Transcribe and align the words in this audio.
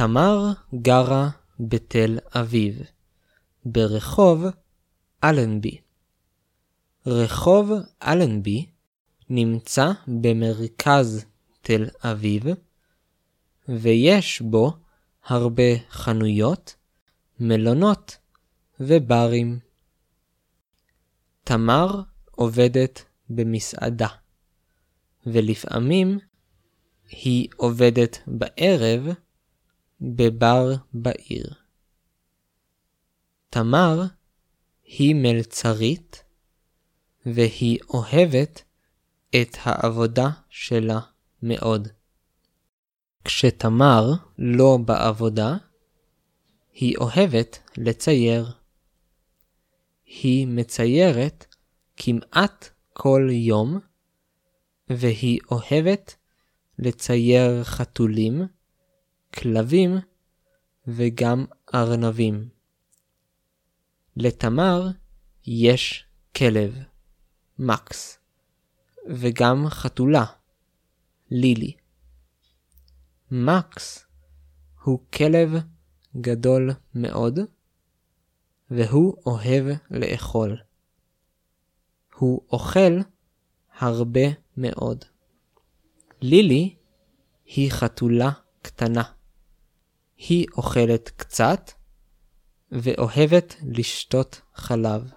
תמר 0.00 0.52
גרה 0.74 1.28
בתל 1.60 2.18
אביב, 2.34 2.82
ברחוב 3.64 4.44
אלנבי. 5.24 5.80
רחוב 7.06 7.70
אלנבי 8.02 8.66
נמצא 9.30 9.92
במרכז 10.06 11.24
תל 11.62 11.88
אביב, 12.04 12.44
ויש 13.68 14.40
בו 14.40 14.72
הרבה 15.24 15.78
חנויות, 15.90 16.74
מלונות 17.40 18.16
וברים. 18.80 19.58
תמר 21.44 22.02
עובדת 22.30 23.04
במסעדה, 23.30 24.08
ולפעמים 25.26 26.18
היא 27.10 27.48
עובדת 27.56 28.18
בערב 28.26 29.06
בבר 30.00 30.74
בעיר. 30.92 31.54
תמר 33.50 34.02
היא 34.84 35.14
מלצרית, 35.14 36.24
והיא 37.26 37.78
אוהבת 37.88 38.62
את 39.30 39.56
העבודה 39.62 40.30
שלה 40.48 41.00
מאוד. 41.42 41.88
כשתמר 43.24 44.04
לא 44.38 44.78
בעבודה, 44.84 45.56
היא 46.72 46.96
אוהבת 46.96 47.58
לצייר. 47.76 48.52
היא 50.04 50.46
מציירת 50.46 51.54
כמעט 51.96 52.68
כל 52.92 53.28
יום, 53.30 53.78
והיא 54.88 55.38
אוהבת 55.50 56.16
לצייר 56.78 57.64
חתולים, 57.64 58.46
כלבים 59.34 59.96
וגם 60.86 61.44
ארנבים. 61.74 62.48
לתמר 64.16 64.82
יש 65.46 66.04
כלב, 66.36 66.74
מקס, 67.58 68.18
וגם 69.08 69.68
חתולה, 69.68 70.24
לילי. 71.30 71.72
מקס 73.30 74.06
הוא 74.82 74.98
כלב 75.12 75.50
גדול 76.16 76.70
מאוד, 76.94 77.38
והוא 78.70 79.16
אוהב 79.26 79.64
לאכול. 79.90 80.56
הוא 82.14 82.42
אוכל 82.52 82.92
הרבה 83.78 84.20
מאוד. 84.56 85.04
לילי 86.20 86.76
היא 87.44 87.70
חתולה 87.70 88.30
קטנה. 88.62 89.19
היא 90.28 90.46
אוכלת 90.56 91.08
קצת 91.08 91.70
ואוהבת 92.72 93.56
לשתות 93.62 94.40
חלב. 94.54 95.12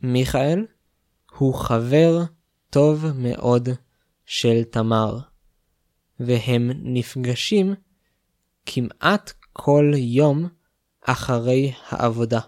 מיכאל 0.00 0.66
הוא 1.38 1.54
חבר 1.54 2.18
טוב 2.70 3.04
מאוד 3.16 3.68
של 4.26 4.64
תמר, 4.64 5.18
והם 6.20 6.70
נפגשים 6.74 7.74
כמעט 8.66 9.32
כל 9.52 9.92
יום 9.94 10.48
אחרי 11.00 11.72
העבודה. 11.88 12.40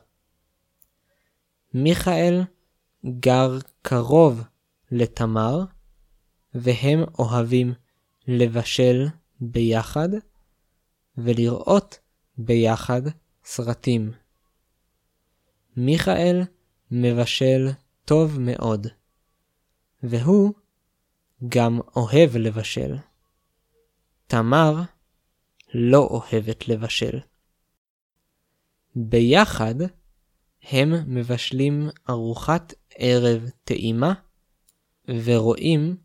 מיכאל 1.74 2.42
גר 3.20 3.58
קרוב 3.82 4.42
לתמר, 4.90 5.64
והם 6.54 7.04
אוהבים 7.18 7.74
לבשל 8.28 9.06
ביחד 9.40 10.08
ולראות 11.19 11.98
ביחד 12.39 13.03
סרטים. 13.45 14.12
מיכאל 15.77 16.42
מבשל 16.91 17.69
טוב 18.05 18.40
מאוד, 18.40 18.86
והוא 20.02 20.52
גם 21.48 21.80
אוהב 21.96 22.36
לבשל. 22.36 22.96
תמר 24.27 24.74
לא 25.74 25.98
אוהבת 25.98 26.68
לבשל. 26.68 27.20
ביחד 28.96 29.74
הם 30.63 30.92
מבשלים 31.07 31.89
ארוחת 32.11 32.74
ערב 32.95 33.51
טעימה 33.64 34.14
ורואים 35.08 35.96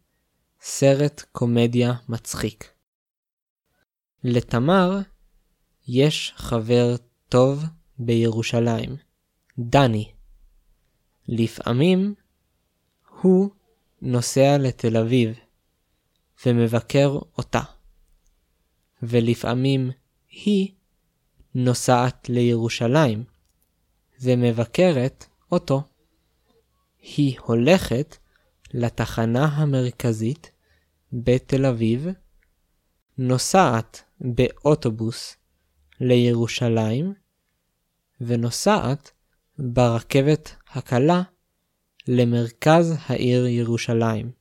סרט 0.61 1.23
קומדיה 1.31 1.93
מצחיק. 2.09 2.73
לתמר 4.23 4.99
יש 5.87 6.33
חבר 6.35 6.95
טוב 7.29 7.63
בירושלים, 7.99 8.95
דני. 9.59 10.11
לפעמים 11.27 12.13
הוא 13.21 13.49
נוסע 14.01 14.57
לתל 14.59 14.97
אביב 14.97 15.39
ומבקר 16.45 17.19
אותה, 17.37 17.61
ולפעמים 19.03 19.91
היא 20.29 20.71
נוסעת 21.55 22.29
לירושלים 22.29 23.23
ומבקרת 24.21 25.25
אותו. 25.51 25.83
היא 27.01 27.39
הולכת 27.39 28.17
לתחנה 28.73 29.45
המרכזית 29.45 30.51
בתל 31.13 31.65
אביב, 31.65 32.07
נוסעת 33.17 34.03
באוטובוס 34.21 35.35
לירושלים, 36.03 37.13
ונוסעת 38.21 39.11
ברכבת 39.59 40.55
הקלה 40.71 41.21
למרכז 42.07 42.95
העיר 43.05 43.47
ירושלים. 43.47 44.31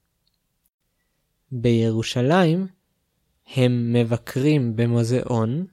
בירושלים 1.53 2.67
הם 3.47 3.93
מבקרים 3.93 4.77
במוזיאון, 4.77 5.67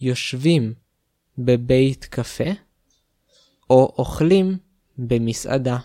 יושבים 0.00 0.74
בבית 1.38 2.04
קפה, 2.04 2.50
או 3.70 3.94
אוכלים 3.98 4.58
במסעדה. 4.98 5.78